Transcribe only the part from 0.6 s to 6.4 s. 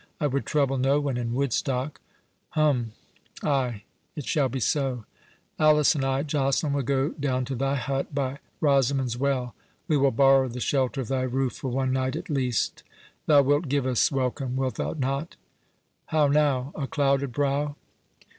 no one in Woodstock—hum—ay—it shall be so. Alice and I,